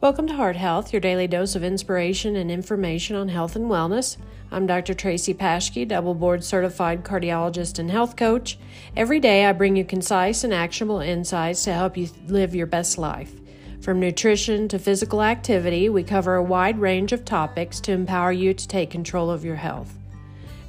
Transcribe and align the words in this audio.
Welcome 0.00 0.28
to 0.28 0.34
Heart 0.34 0.54
Health, 0.54 0.92
your 0.92 1.00
daily 1.00 1.26
dose 1.26 1.56
of 1.56 1.64
inspiration 1.64 2.36
and 2.36 2.52
information 2.52 3.16
on 3.16 3.30
health 3.30 3.56
and 3.56 3.64
wellness. 3.64 4.16
I'm 4.52 4.64
Dr. 4.64 4.94
Tracy 4.94 5.34
Paschke, 5.34 5.88
double 5.88 6.14
board 6.14 6.44
certified 6.44 7.02
cardiologist 7.02 7.80
and 7.80 7.90
health 7.90 8.14
coach. 8.14 8.60
Every 8.96 9.18
day 9.18 9.44
I 9.44 9.52
bring 9.52 9.74
you 9.74 9.84
concise 9.84 10.44
and 10.44 10.54
actionable 10.54 11.00
insights 11.00 11.64
to 11.64 11.72
help 11.72 11.96
you 11.96 12.10
live 12.28 12.54
your 12.54 12.68
best 12.68 12.96
life. 12.96 13.32
From 13.80 13.98
nutrition 13.98 14.68
to 14.68 14.78
physical 14.78 15.20
activity, 15.20 15.88
we 15.88 16.04
cover 16.04 16.36
a 16.36 16.44
wide 16.44 16.78
range 16.78 17.10
of 17.10 17.24
topics 17.24 17.80
to 17.80 17.90
empower 17.90 18.30
you 18.30 18.54
to 18.54 18.68
take 18.68 18.90
control 18.90 19.30
of 19.30 19.44
your 19.44 19.56
health. 19.56 19.92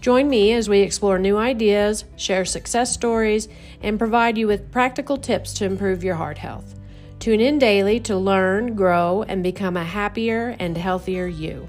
Join 0.01 0.27
me 0.27 0.53
as 0.53 0.67
we 0.67 0.79
explore 0.79 1.19
new 1.19 1.37
ideas, 1.37 2.03
share 2.15 2.45
success 2.45 2.91
stories, 2.91 3.47
and 3.83 3.99
provide 3.99 4.39
you 4.39 4.47
with 4.47 4.71
practical 4.71 5.17
tips 5.17 5.53
to 5.53 5.65
improve 5.65 6.03
your 6.03 6.15
heart 6.15 6.39
health. 6.39 6.78
Tune 7.19 7.41
in 7.41 7.59
daily 7.59 7.99
to 8.01 8.15
learn, 8.15 8.75
grow, 8.75 9.23
and 9.23 9.43
become 9.43 9.75
a 9.75 9.83
happier 9.83 10.55
and 10.57 10.77
healthier 10.77 11.27
you. 11.27 11.67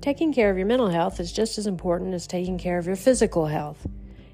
Taking 0.00 0.32
care 0.32 0.50
of 0.50 0.56
your 0.56 0.66
mental 0.66 0.88
health 0.88 1.18
is 1.18 1.32
just 1.32 1.58
as 1.58 1.66
important 1.66 2.14
as 2.14 2.28
taking 2.28 2.56
care 2.56 2.78
of 2.78 2.86
your 2.86 2.96
physical 2.96 3.46
health. 3.46 3.84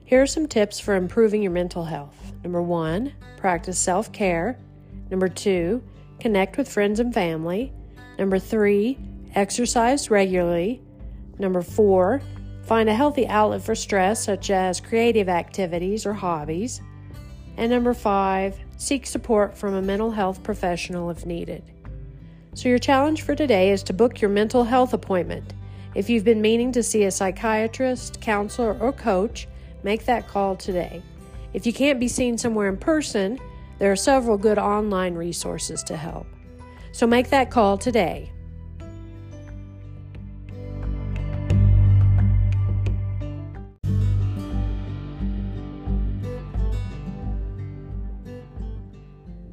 Here 0.04 0.20
are 0.20 0.26
some 0.26 0.46
tips 0.46 0.78
for 0.78 0.94
improving 0.96 1.42
your 1.42 1.50
mental 1.50 1.84
health. 1.84 2.34
Number 2.44 2.60
one, 2.60 3.14
practice 3.38 3.78
self 3.78 4.12
care. 4.12 4.58
Number 5.10 5.28
two, 5.28 5.82
connect 6.20 6.58
with 6.58 6.68
friends 6.68 7.00
and 7.00 7.12
family. 7.12 7.72
Number 8.18 8.38
three, 8.38 8.98
Exercise 9.36 10.10
regularly. 10.10 10.80
Number 11.38 11.60
four, 11.60 12.22
find 12.64 12.88
a 12.88 12.94
healthy 12.94 13.28
outlet 13.28 13.62
for 13.62 13.74
stress, 13.74 14.24
such 14.24 14.50
as 14.50 14.80
creative 14.80 15.28
activities 15.28 16.06
or 16.06 16.14
hobbies. 16.14 16.80
And 17.58 17.70
number 17.70 17.92
five, 17.92 18.58
seek 18.78 19.06
support 19.06 19.56
from 19.56 19.74
a 19.74 19.82
mental 19.82 20.10
health 20.10 20.42
professional 20.42 21.10
if 21.10 21.26
needed. 21.26 21.62
So, 22.54 22.70
your 22.70 22.78
challenge 22.78 23.22
for 23.22 23.34
today 23.34 23.72
is 23.72 23.82
to 23.82 23.92
book 23.92 24.22
your 24.22 24.30
mental 24.30 24.64
health 24.64 24.94
appointment. 24.94 25.52
If 25.94 26.08
you've 26.08 26.24
been 26.24 26.40
meaning 26.40 26.72
to 26.72 26.82
see 26.82 27.04
a 27.04 27.10
psychiatrist, 27.10 28.22
counselor, 28.22 28.78
or 28.78 28.90
coach, 28.90 29.48
make 29.82 30.06
that 30.06 30.28
call 30.28 30.56
today. 30.56 31.02
If 31.52 31.66
you 31.66 31.74
can't 31.74 32.00
be 32.00 32.08
seen 32.08 32.38
somewhere 32.38 32.70
in 32.70 32.78
person, 32.78 33.38
there 33.78 33.92
are 33.92 33.96
several 33.96 34.38
good 34.38 34.58
online 34.58 35.14
resources 35.14 35.82
to 35.82 35.96
help. 35.98 36.26
So, 36.92 37.06
make 37.06 37.28
that 37.28 37.50
call 37.50 37.76
today. 37.76 38.32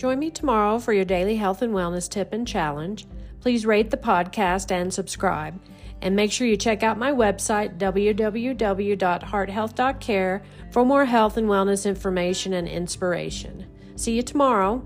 Join 0.04 0.20
me 0.20 0.30
tomorrow 0.32 0.80
for 0.80 0.92
your 0.92 1.06
daily 1.06 1.38
health 1.38 1.62
and 1.62 1.74
wellness 1.74 2.10
tip 2.10 2.34
and 2.34 2.46
challenge. 2.46 3.08
Please 3.40 3.66
rate 3.66 3.90
the 3.90 3.96
podcast 3.96 4.70
and 4.70 4.94
subscribe. 4.94 5.58
And 6.02 6.14
make 6.14 6.30
sure 6.30 6.46
you 6.46 6.58
check 6.58 6.84
out 6.84 6.98
my 6.98 7.14
website, 7.14 7.78
www.hearthealth.care, 7.78 10.44
for 10.72 10.84
more 10.84 11.06
health 11.06 11.38
and 11.38 11.48
wellness 11.48 11.86
information 11.86 12.52
and 12.52 12.68
inspiration. 12.68 13.66
See 13.96 14.18
you 14.18 14.24
tomorrow. 14.24 14.84